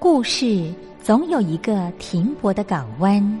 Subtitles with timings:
[0.00, 3.40] 故事总有一个停泊的港湾。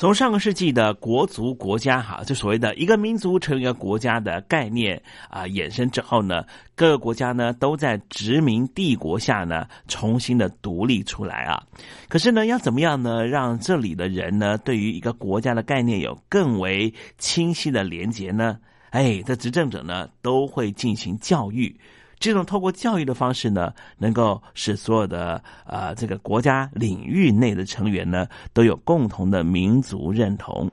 [0.00, 4.98] 从上个世纪的国族国家哈，就所谓的一个民族成为一个国家的概念
[5.28, 6.42] 啊衍生之后呢，
[6.74, 11.62] 各个国家呢都在殖民帝国下呢重新的独立出来啊。
[12.08, 18.56] 可是呢，要怎么样呢，让这里的人呢对于一个国家的概念有更为清晰的连结呢？
[18.92, 21.78] 哎，这执政者呢都会进行教育。
[22.20, 30.70] 这种透过教育的方式呢，能够使所有的呃这个国家领域内的成员呢都有共同的民族认同。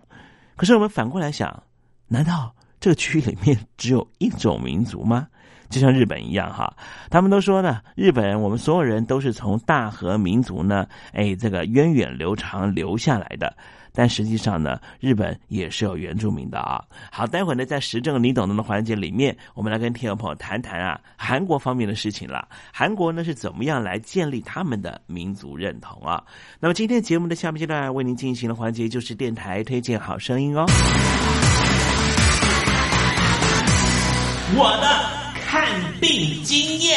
[0.58, 1.64] 可是我们反过来想，
[2.08, 5.28] 难道这个区域里面只有一种民族吗？
[5.70, 6.74] 就像日本一样哈，
[7.10, 13.56] 他们都说呢，日本我们所有人都是从大和民族呢，哎，这个源远流长留下来的。
[13.98, 16.80] 但实际上呢，日本也是有原住民的啊。
[17.12, 22.48] 好，待会儿呢，在时政你懂得的环节里面，我们来跟听众朋友谈谈啊，韩国方面的事情了。
[22.72, 26.24] 韩国呢是怎么样来建立他们的民族认同啊？
[26.60, 30.64] 那么今天节目的下面阶段为您进行的环节就是电台推荐好声音哦。
[34.56, 35.66] 我的看
[36.00, 36.97] 病经验。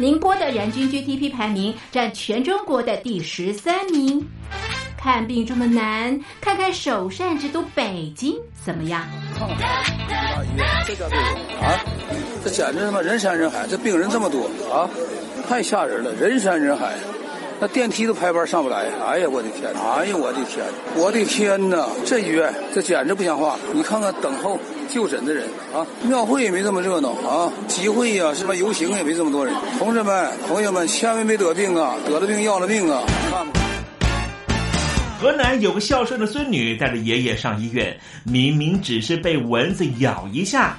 [0.00, 4.24] 宁波的人均 GDP 排名占全中国的第十三名，
[4.96, 9.02] 看病这么难，看看首善之都北京怎么样？
[10.86, 11.18] 这家病
[11.60, 11.82] 啊，
[12.44, 14.88] 这简直他妈人山人海，这病人这么多啊，
[15.48, 16.94] 太吓人了，人山人海。
[17.60, 19.68] 那电梯都排班上不来，哎呀，我的天！
[19.74, 20.64] 哎呀，我的天！
[20.94, 21.88] 我的天哪！
[22.06, 23.58] 这医院这简直不像话！
[23.72, 29.54] 你看看等候就诊的人啊，庙会也没这么热闹啊，集会呀是吧游行也没这么多人。
[29.78, 31.94] 同志们、朋友们，千万别得病啊！
[32.06, 33.02] 得了病要了命啊！
[35.20, 40.78] 河南有个孝顺的孙女带着爷爷上医院，明明只是被蚊子咬一下，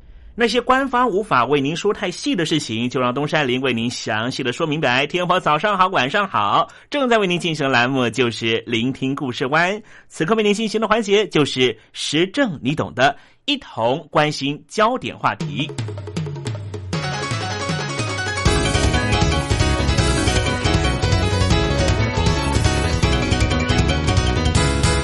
[0.41, 5.05] 那些官方无法为您说太细的事情，就让东山林为您详细的说明白。
[5.05, 9.79] 天婆早上好，晚上好，正在为您进行的栏目就是聆听故事湾。
[10.07, 15.69] 此刻为您进行的环节就是时政，你懂的，一同关心焦点话题。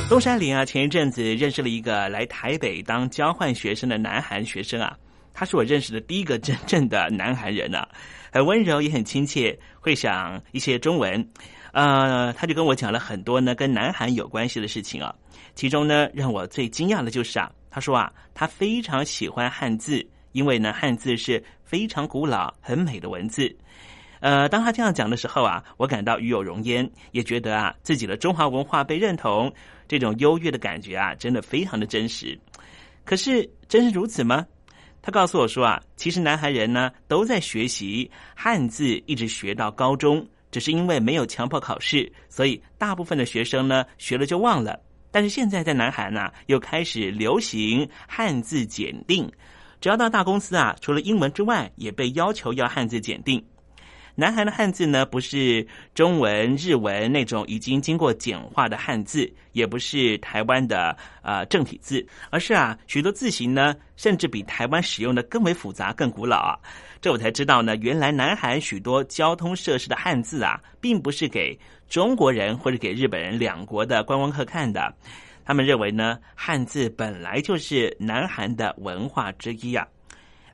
[0.09, 4.97] 东山林啊，前一阵子认识了一个来台北当交换学生的南韩学生啊，
[5.39, 7.87] 他是我认识的第一个真正的南韩人啊，
[8.33, 11.29] 很温柔也很亲切，会讲一些中文。
[11.73, 15.13] 呃，他就跟我讲了很多呢跟南韩有关系的事情啊。
[15.53, 23.55] 其中呢，让我最惊讶的就是啊，他说啊，他非常喜欢汉字，因为呢，汉字是非常古老、很美的文字。
[24.19, 29.53] 呃，当他这样讲的时候啊，我感到与有荣焉，也觉得啊，自己的中华文化被认同，
[29.87, 32.35] 这种优越的感觉啊，真的非常的真实。
[33.05, 34.43] 可是，真是如此吗？
[35.07, 44.77] 他告诉我说啊，其实南韩人呢都在学习汉字，一直学到高中，只是因为没有强迫考试，所以大部分的学生呢学了就忘了。
[45.09, 49.31] 但是现在在南韩呢，又开始流行汉字检定，
[49.79, 53.41] 只要到大公司啊，除了英文之外，也被要求要汉字检定。
[54.19, 66.57] 南韩的汉字呢，不是中文、日文那种已经经过简化的汉字，也不是台湾的呃正体字，而是啊许多字形呢，甚至比台湾使用的更为复杂、更古老啊。
[66.99, 71.55] 这我才知道呢，原来南韩许多交通设施的汉字啊，并不是给
[71.87, 74.91] 中国人或者给日本人两国的观光客看的。
[75.45, 79.87] 他们认为呢，汉字本来就是南韩的文化之一啊。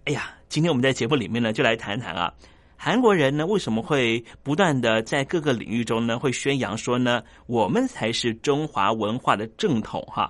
[0.04, 2.34] 哎呀，今天我们在节目里面呢，就来谈谈啊。
[2.86, 10.30] 韩国人呢，为什么会不断的在各个领域中呢，会宣扬说呢，我们才是中华文化的正统哈？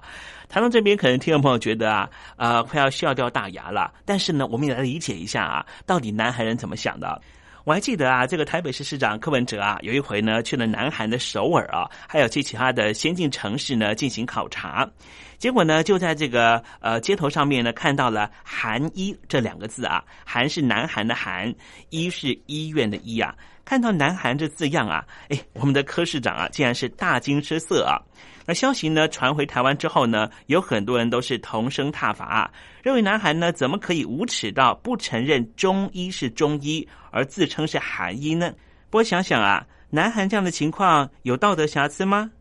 [0.50, 2.08] 谈到这边，可能听众朋友觉得啊，
[2.38, 3.92] 呃，快要笑掉大牙了。
[4.06, 7.20] 但是呢，我们也来理解一下啊，到底南韩人怎么想的？
[7.64, 14.88] 我还记得啊，这个台北市市长柯文哲啊，有一回呢去了南韩的首尔啊，还有去其他的先进城市呢进行考察。
[15.44, 21.54] 结果呢，就在这个呃街头上面呢，看到了“韩医”这两个字啊，“韩”是南韩的“韩
[21.92, 23.36] ”，“医”是医院的“医”啊。
[23.66, 28.00] 看到“南韩”这字样啊，哎，我们的柯市长啊，竟然是大惊失色啊。
[28.46, 38.50] 那消息呢传回台湾之后呢，有很多人都是同声挞伐，啊，认为南韩呢怎么可以无耻到不承认中医是中医，而自称是韩医呢？
[38.90, 42.32] 不过想想啊，南韩这样的情况有道德瑕疵吗？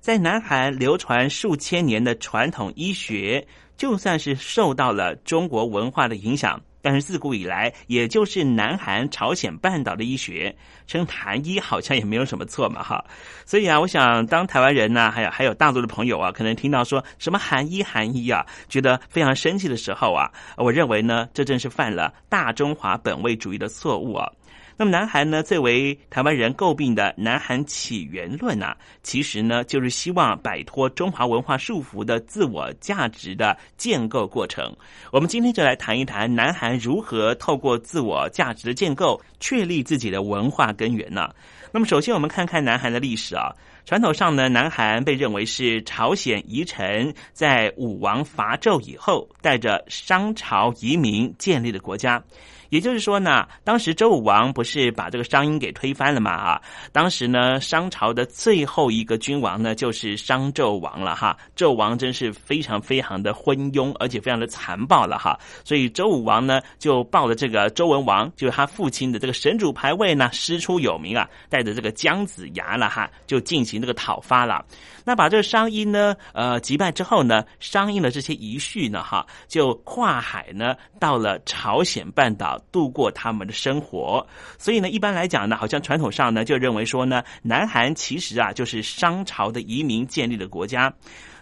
[0.00, 13.04] 在南韩流传数千年的传统医学，就算是受到了中国文化的影响，但是自古以来，也就是南韩、朝鲜半岛的医学，称韩医好像也没有什么错嘛，哈。
[13.44, 24.32] 所以啊，我想当台湾人呢，还有还有大陆的朋友啊，可能听到说什么韩医韩医啊，觉得非常生气的时候啊，我认为呢，这正是犯了大中华本位主义的错误啊。
[24.80, 34.74] 那么，南韩呢最为台湾人诟病的“南韩起源论”呢，其实呢就是希望摆脱中华文化束缚的自我价值的建构过程。
[35.12, 41.28] 我们今天就来谈一谈南韩如何透过自我价值的建构，确立自己的文化根源呢？
[41.72, 43.54] 那么，首先我们看看南韩的历史啊。
[43.84, 52.22] 传统上呢，南韩被认为是朝鲜遗臣在武王伐纣以后，带着商朝移民建立的国家。
[52.70, 56.30] 也就是说呢，当时周武王不是把这个商殷给推翻了嘛？
[56.30, 61.36] 啊，当时呢，商朝的最后一个君王呢，就是商纣王了哈。
[61.56, 65.38] 纣王真是非常非常的昏庸，而且非常的残暴了哈。
[65.64, 74.64] 所以周武王呢，就抱着这个周文王，就是他父亲的这个神主牌位呢，师出有名啊，带着这个姜子牙了哈，就进行这个讨伐了。
[75.04, 82.59] 那把这个商殷呢，呃，击败之后呢，商殷的这些遗绪呢，哈，就跨海呢，到了朝鲜半岛。
[82.70, 84.26] 度过他们的生活，
[84.58, 90.92] 所以呢，一般来讲呢，好像传统上呢，就认为说呢，南韩其实啊，就是商朝的移民建立的国家。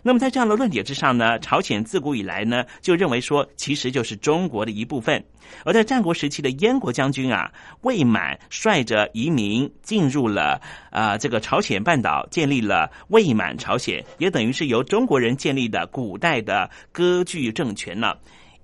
[0.01, 5.23] 那么在这样的论点之上呢，朝鲜自古以来呢，就认为说，其实就是中国的一部分。
[5.65, 7.51] 而在战国时期的燕国将军啊，
[7.81, 18.19] 魏满率着移民进入了啊这个朝鲜半岛，建立了魏满朝鲜，也等于是由中国人建立的古代的割据政权了。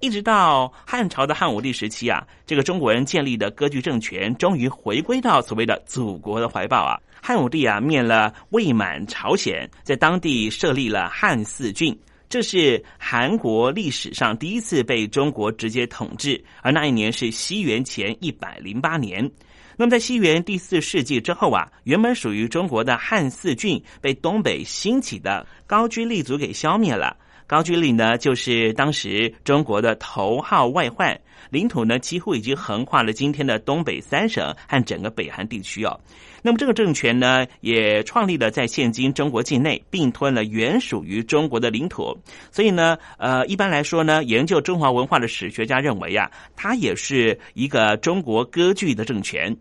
[0.05, 7.01] 一直到汉朝的汉武帝时期啊，这个中国人建立的割据政权终于回归到所谓的祖国的怀抱啊。
[7.23, 16.45] 汉武帝啊灭了魏满朝鲜，在当地设立了汉四郡，这是韩国历史上第一次被中国直接统治。
[16.61, 19.31] 而那一年是西元前一百零八年。
[19.79, 27.17] 那么在西元第四世纪之后啊，原本属于中国的汉四郡被东北兴起的高句丽族给消灭了。
[27.47, 36.01] 高句丽呢，就是当时中国的头号外患，领土呢几乎已经横跨了今天的东北三省和整个北韩地区哦。
[36.43, 42.17] 那么这个政权呢，也创立了在现今中国境内，并吞了原属于中国的领土。
[42.51, 49.55] 所以呢，呃，一般来说呢，研究中华文化的史学家认为啊，它也是一个中国割据的政权。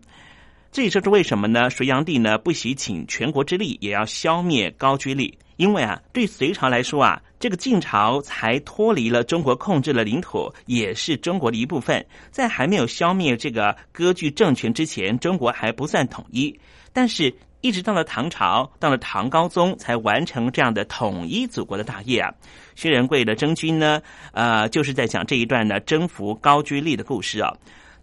[0.72, 1.70] 这也就是为什么呢？
[1.70, 5.38] 隋炀帝呢不惜请全国之力，也要消灭高句丽。
[5.56, 12.04] 因为啊，对隋朝来说啊，这个晋朝才脱离了中国控制的领土，也是中国的一部分。
[12.30, 16.58] 在还没有消灭这个割据政权之前，中国还不算统一。
[16.92, 22.32] 但是，一直到了唐朝，到了唐高宗，才完成这样的统一祖国的大业啊。
[22.76, 27.52] 薛仁贵的征军呢，呃，就是在讲这一段呢征服高句丽的故事啊。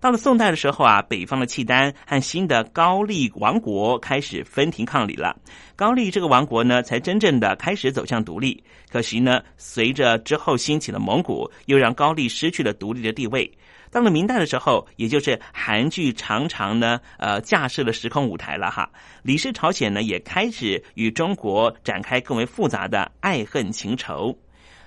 [0.01, 5.37] 到了宋代的时候啊，北方的契丹和新的高丽王国开始分庭抗礼了。
[5.75, 8.63] 高丽这个王国呢，才真正的开始走向独立。
[8.91, 13.49] 可惜呢，随着之后兴起的蒙古，又让高丽失去了独立的地位。
[13.91, 18.89] 到了明代的时候，也就是韩剧常常呢，呃，架设了时空舞台了哈。
[19.21, 24.35] 李氏朝鲜呢，也开始与中国展开更为复杂的爱恨情仇。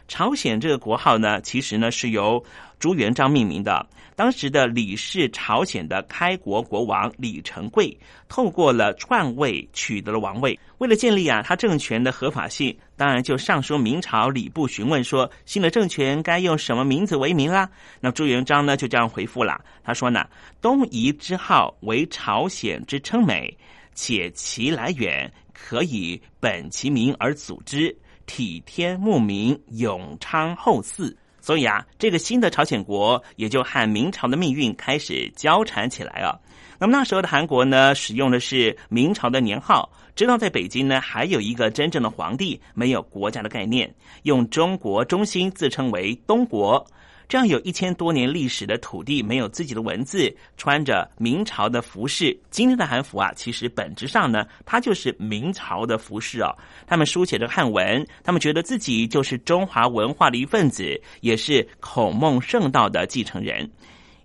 [0.06, 2.42] 朝鲜这个国号呢，其实呢是由
[2.78, 3.86] 朱元璋命名的。
[4.16, 10.56] 当时的李氏朝鲜的开国国王李成桂，透过了篡位取得了王位。
[10.78, 17.68] 为了建立啊他政权的合法性，当然就上书明朝礼部询问说，新的政权该用什么名字为名啦？
[17.98, 20.24] 那朱元璋呢就这样回复了，他说呢，
[20.60, 23.52] 东夷之号为朝鲜之称美，
[23.94, 27.96] 且其来远，可以本其名而组之。
[28.26, 31.14] 体天慕名，永昌后嗣。
[31.40, 36.34] 所以啊，这个新的朝鲜国也就和明朝的命运开始交缠起来啊。
[36.78, 46.84] 那么那时候的韩国呢，使用的是明朝的年号，知道在北京呢，还有一个真正的皇帝，没有国家的概念，用中国中心自称为东国。
[47.28, 52.36] 这样有一千多年历史的土地没有自己的文字，穿着明朝的服饰。
[52.50, 56.54] 今天的韩服啊，其实本质上呢，它就是明朝的服饰哦。
[56.86, 63.68] 他们书写着汉文，他们觉得自己就是中华文化的一份子，也是孔孟圣道的继承人。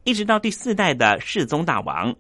[0.04, 2.14] 一直到第四代的世宗大王，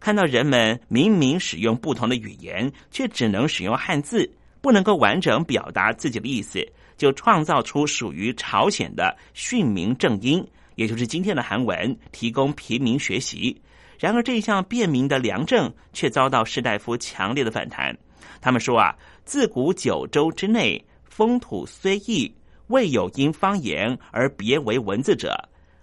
[0.00, 6.66] 看到人们明明使用不同的语言，却只能使用汉字，不能够完整表达自己的意思。
[7.02, 13.60] 就创造出属于朝鲜的训民正音，也就是今天的韩文，提供平民学习。
[13.98, 17.92] 然而这一项便民的良政却遭到士大夫强烈的反弹。
[18.40, 22.32] 他们说啊，自古九州之内，风土虽异，
[22.68, 25.36] 未有因方言而别为文字者。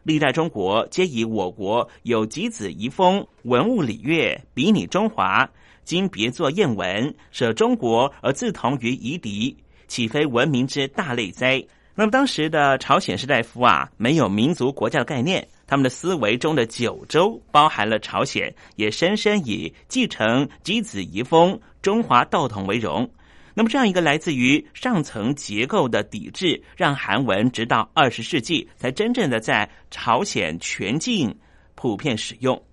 [0.04, 5.46] 历代中国皆以我国有集子遗风、文物礼乐，比拟中华。
[5.84, 9.58] 今别作谚文，舍中国而自同于夷狄。
[9.90, 11.62] 岂非文明之大类哉？
[11.96, 23.10] 那么当时的朝鲜士大夫啊，没有民族国家的概念，他们的思维中的九州包含了朝鲜，也深深以继承箕子遗风、中华道统为荣。
[23.54, 31.36] 那么这样一个来自于上层结构的抵制，让韩文直到二十世纪才真正的在朝鲜全境
[31.76, 32.64] 普遍使用。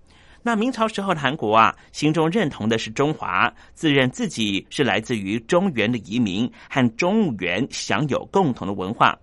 [0.47, 9.13] 那明朝时候的韩国啊，心中认同的是中华，自认自己是来自于中原的移民，和中原享有共同的文化。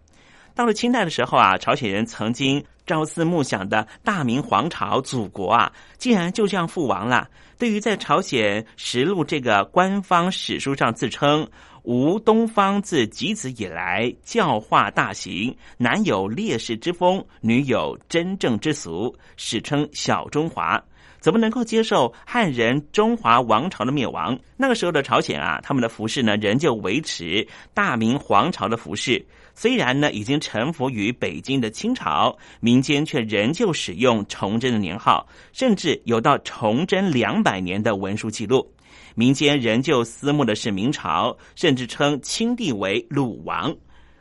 [0.54, 7.26] 到了清代的时候啊，朝鲜人曾经朝思暮想的大明皇朝祖国啊，竟然就这样覆亡了。
[7.56, 11.48] 对于在朝鲜实录这个官方史书上自称
[11.84, 20.78] “吾东方自及子以来教化大行，男有烈士之风，女有真正之俗”，史称小中华。
[21.24, 24.38] 怎么能够接受汉人中华王朝的灭亡？
[24.58, 29.24] 那个时候的朝鲜啊，他们的服饰呢，仍旧维持大明皇朝的服饰。
[29.54, 38.70] 虽然呢，已经臣服于北京的清朝，民间却仍旧使用崇祯的年号，甚至有到崇祯两百年的文书记录。
[39.14, 43.74] 民间仍旧私慕的是明朝，甚至称清帝为鲁王。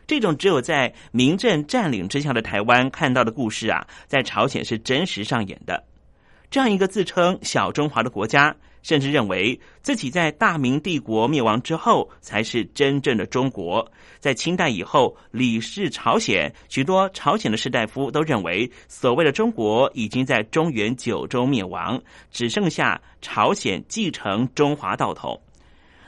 [0.08, 5.84] 这种只有在明政占领之下的台湾看到的故事啊，在朝鲜是真实上演的。
[6.54, 13.92] 这样一个自称小中华的国家，甚至认为自己在大明帝国灭亡之后才是真正的中国。
[14.20, 25.42] 在清代以后，李氏朝鲜许多朝鲜的士大夫都认为，所谓的中国已经在中原九州灭亡，只剩下朝鲜继承中华道统。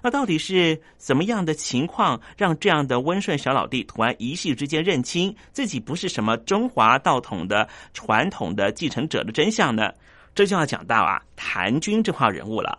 [0.04, 9.92] 那到底是怎么样的情况，让这样的温顺小老弟突然一夕之间认清自己不是什么中华道统的传统的继承者的真相呢？
[10.36, 12.78] 这就要讲到啊，谭军这号人物了。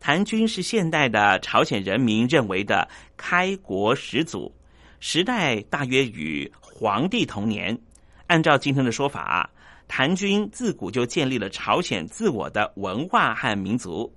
[0.00, 4.52] 谭军是现代的朝鲜人民认为的开国始祖，
[5.00, 7.78] 时代大约与皇帝同年。
[8.26, 9.50] 按照今天的说法，
[9.86, 14.10] 谭军自古就建立了朝鲜自我的文化和民族。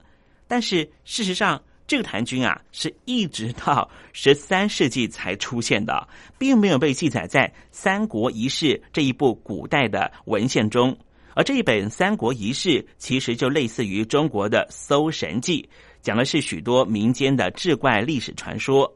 [0.48, 10.98] 但是事实上，这个谭军啊，是一直到十三世纪才出现的，并没有被记载在《三国遗事》这一部古代的文献中。
[11.38, 15.62] 而这一本《三国遗事》其实就类似于中国的《搜神记》，
[16.02, 18.92] 讲的是许多民间的志怪历史传说。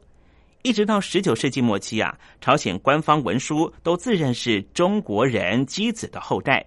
[0.62, 6.66] 一直到十九世纪末期啊，朝鲜官方文书都自认是中国人箕子的后代。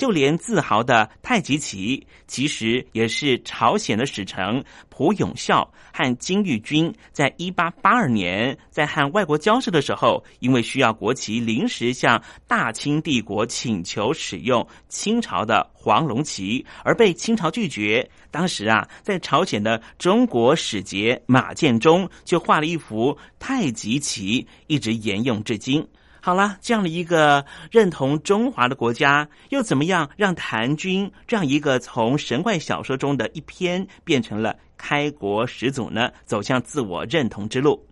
[0.00, 18.10] 就连自豪的太极旗，其实也是朝鲜的使臣朴永孝和金玉君在一八八二年在和外国交涉的时候，因为需要国旗，临时向大清帝国请求使用清朝的黄龙旗，而被清朝拒绝。
[18.30, 25.86] 当时啊，在朝鲜的中国使节马建忠就画了一幅太极旗，一直沿用至今。
[26.22, 36.12] 好了，这样的一个认同中华的国家，又怎么样让谭军这样一个从神怪小说中的一篇变成了开国始祖呢？
[36.26, 37.82] 走向自我认同之路，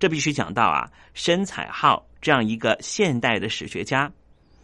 [0.00, 4.10] 这必须讲到啊，申彩浩这样一个现代的史学家，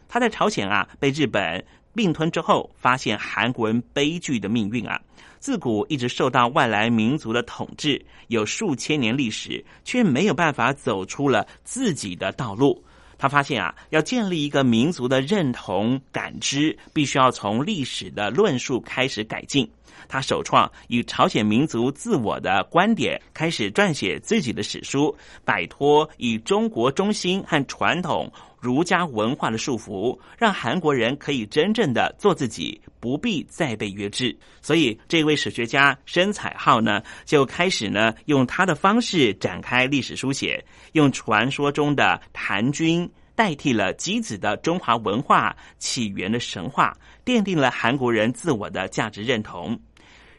[0.08, 5.00] 他在朝鲜啊被日本并吞之后，发现韩国人悲剧的命运啊，
[5.38, 12.82] 自古一直受到外来民族的统治，有数千年历史，却没有办法走出了自己的道路。
[13.22, 19.70] 他发现啊，要建立一个民族的认同感知，必须要从历史的论述开始改进。
[20.08, 28.28] 他首创以朝鲜民族自我的观点开始撰写自己的史书，摆脱以中国中心和传统
[28.62, 34.38] 儒家文化的束缚，让韩国人可以真正的做自己，不必再被约制。
[34.60, 49.76] 所以，这位史学家申彩浩呢，就开始呢用他的方式展开历史书写，用传说中的谭军代替了箕子的中华文化起源的神话，奠定了韩国人自我的价值认同。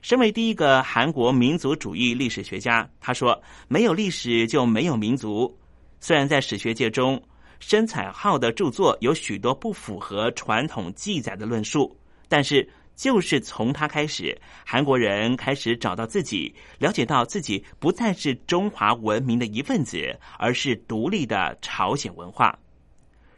[0.01, 5.53] 身为第一个韩国民族主义历史学家，他说：“没有历史就没有民族。”
[5.99, 7.21] 虽然在史学界中，
[7.65, 11.97] 申彩浩的著作有许多不符合传统记载的论述，
[12.27, 22.53] 但是就是从他开始，韩国人开始找到自己，了解到自己不再是中华文明的一份子，而是独立的朝鲜文化。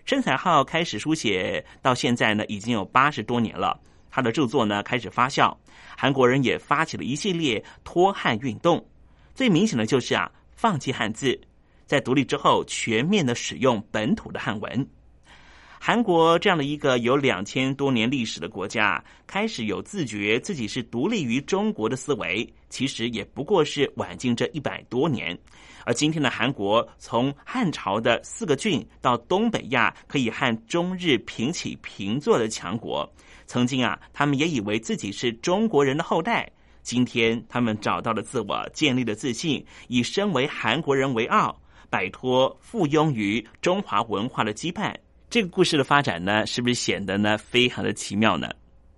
[0.06, 3.80] 申彩浩开始书写到现在呢，已经有八十多年了。
[4.10, 5.56] 他的著作呢开始发酵，
[5.96, 8.84] 韩国人也发起了一系列脱汉运动。
[9.36, 11.40] 最明显的就是啊，放弃汉字，
[11.86, 14.88] 在独立之后全面的使用本土的汉文。
[15.80, 25.38] 韩国这样的一个有两千多年历史的国家，开始有自觉自己是独立于中国的思维，其实也不过是晚近这一百多年。
[25.84, 33.08] 而今天的韩国，从汉朝的四个郡到东北亚可以和中日平起平坐的强国。
[33.46, 36.50] 曾经啊，他们也以为自己是中国人的后代。
[36.82, 41.56] 今天，他们找到了自我，建立了自信，以身为韩国人为傲，
[41.90, 44.94] 摆脱附庸于中华文化的羁绊。
[45.30, 48.50] 这个故事的发展呢，是不是显得呢非常的奇妙呢？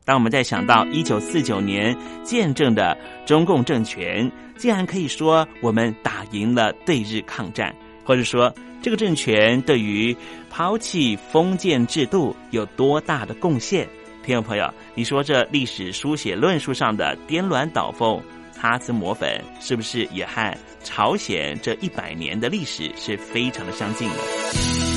[0.05, 10.15] 当我们在想到一九四九年见证的中共政权，竟然可以说我们打赢了对日抗战，或者说这个政权对于
[10.49, 13.87] 抛弃封建制度有多大的贡献？
[14.23, 18.21] 听众朋友，你说这历史书写论述上的颠鸾倒凤、
[18.51, 24.96] 擦脂抹粉，是不是也和朝鲜这一百年的历史是非常的相近的？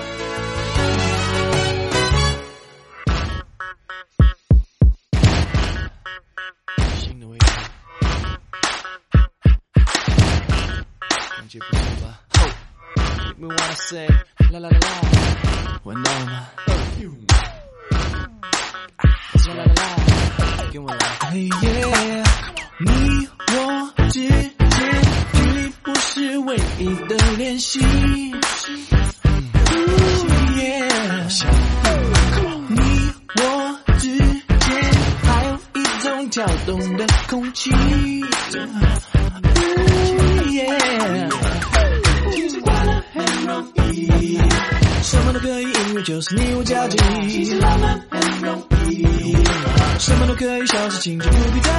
[51.01, 51.70] 清洁不必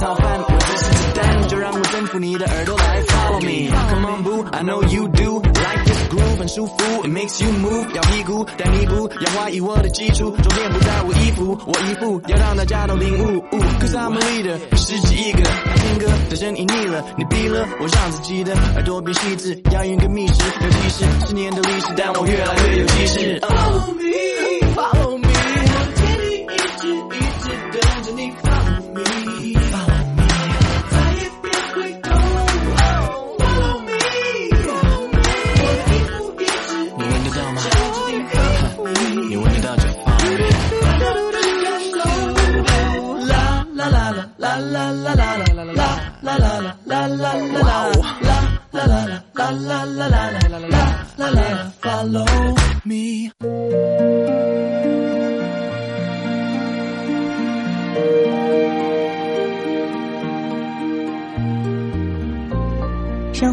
[0.00, 3.70] 套饭，我只是子蛋，就让我征服你的耳朵来 follow me。
[3.90, 13.44] Come on boo，I know you do like this groove，很舒服，It makes you move，要屁股，但你不要怀疑我的基础，重点不在我衣服，我衣服要让大家都领悟。
[13.78, 23.40] Cause I'm a leader，十几亿个听歌的声音腻了，你逼了我让自己的耳朵变细致，押韵跟密室有歧视，十年的历史，但我越来越有气势。
[23.40, 28.49] Follow me，Follow me，我的天地，一直一直等着你。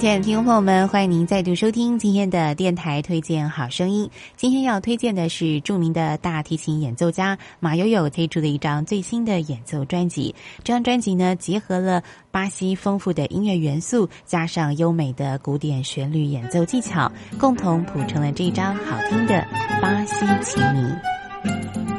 [0.00, 4.10] 亲爱的听众朋友们，欢迎您再度收听今天的电台推荐好声音。
[4.36, 10.34] 今天要推荐的是著名的大提琴演奏家马友友推出的一张最新的演奏专辑。
[10.58, 19.46] 这张专辑呢，结合了巴西丰富的音乐元素，加上优美的古典旋律演奏技巧，共同谱成了这张好听的
[19.80, 21.93] 巴西情迷。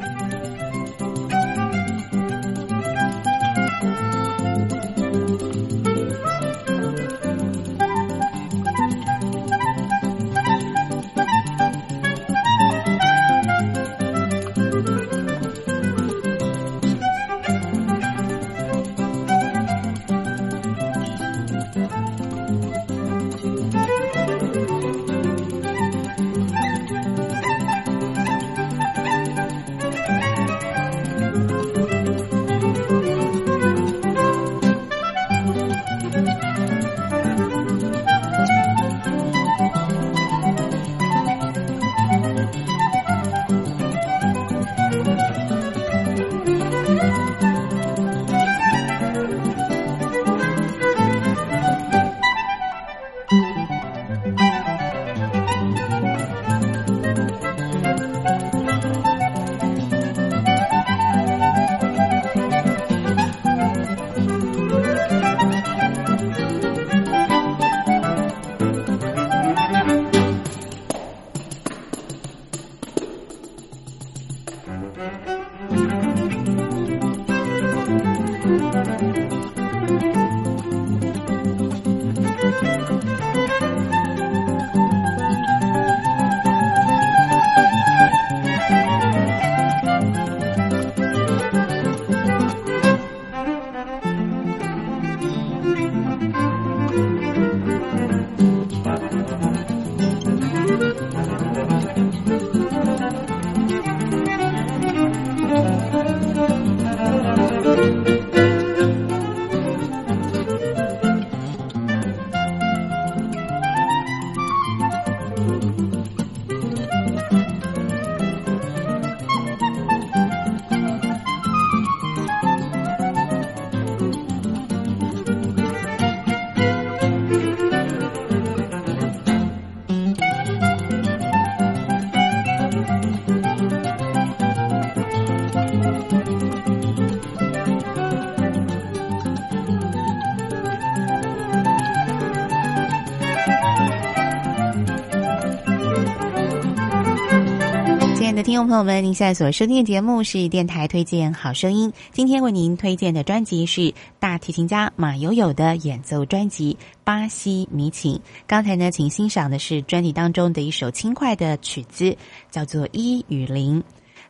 [148.56, 151.92] 听众朋友们，您现在所收听的节目是电台推荐好声音。
[152.14, 158.16] 今天为您推荐的专辑是大提琴家马友友的演奏专辑《巴西迷情》。
[158.48, 162.16] 刚才呢，请欣赏的是专辑当中的一首轻快的曲子，
[162.50, 163.82] 叫做《一与零》。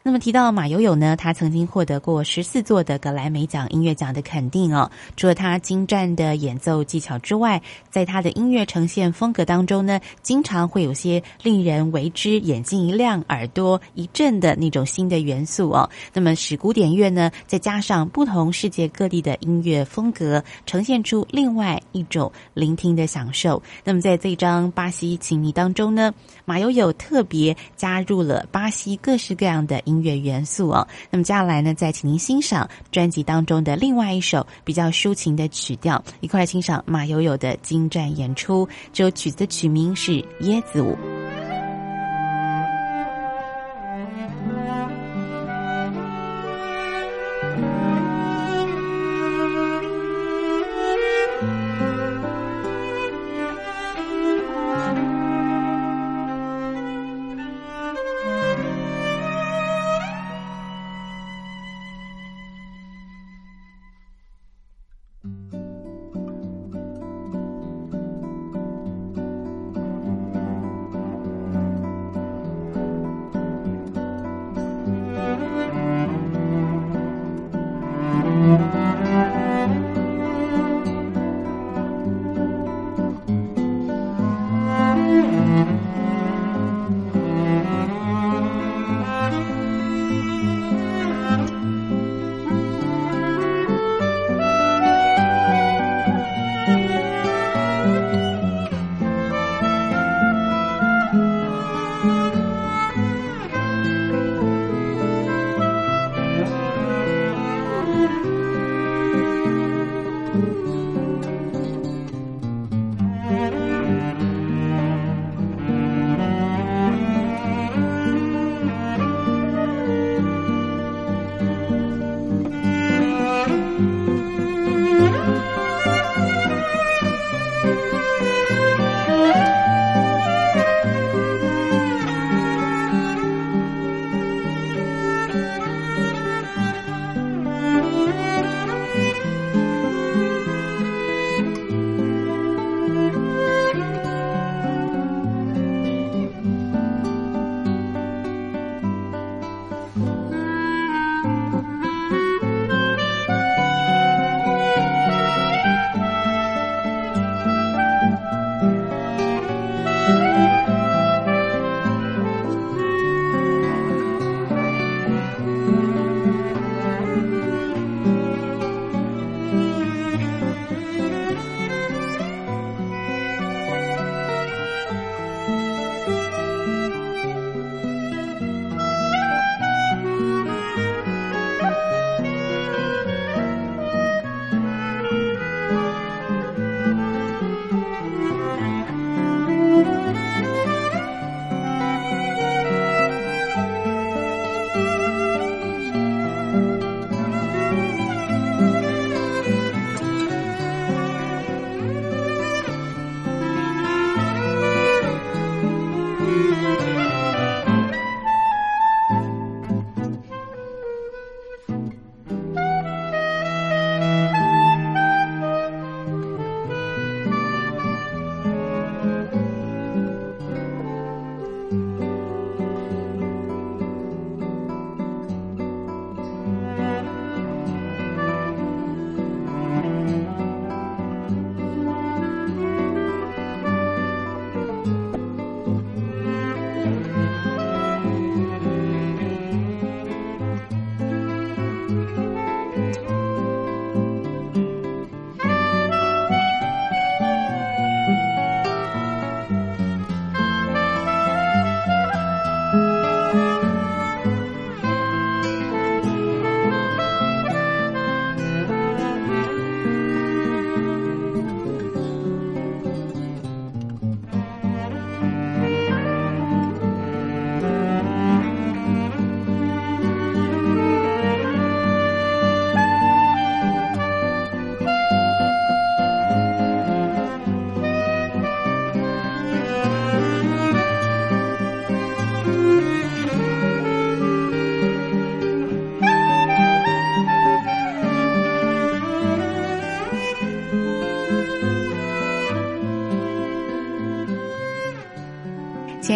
[0.08, 4.92] 那么提到马友友呢，他曾经获得过十四座的格莱美奖音乐奖的肯定哦。
[5.18, 15.90] 除了他精湛的演奏技巧之外，在他的音乐呈现风格当中呢，经常会有些令人为之眼睛一亮、耳朵一震的那种新的元素哦。
[16.14, 23.60] 那么使古典乐呢，再加上不同世界各地的音乐风格，呈现出另外一种聆听的享受。
[23.84, 26.14] 那么在这张巴西情迷当中呢，
[26.46, 30.06] 马友友特别加入了巴西各式各样的音。
[30.06, 38.68] 乐元素哦，那么接下来呢，再请您欣赏专辑当中的另外一首比较抒情的曲调，一块来欣赏马友友的精湛演出。
[38.94, 40.96] 这首曲子的曲名是《椰子舞》。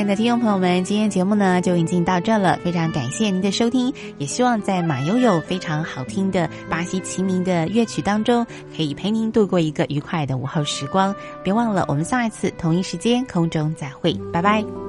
[0.10, 8.44] 的听众朋友们，今天节目呢就已经到这了，非常感谢您的收听，也希望在马悠悠非常好听的巴西齐名的乐曲当中，
[8.76, 11.14] 可以陪您度过一个愉快的午后时光。
[11.44, 14.89] 别忘了，我们下一次同一时间空中再会，拜拜。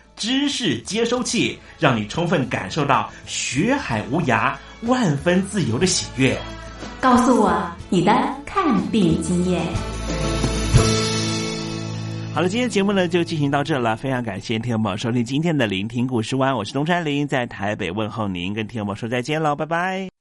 [0.21, 4.53] 知识接收器，让你充分感受到学海无涯、
[4.83, 6.37] 万分自由的喜悦。
[6.99, 7.51] 告诉我
[7.89, 8.15] 你的
[8.45, 9.59] 看病经验。
[12.35, 20.20] 好了，今天节目呢就进行到这了，非常感谢听众朋友收听今天的聆听故事湾，我是东山林，在台北问候您，跟听众朋友说再见喽，拜拜。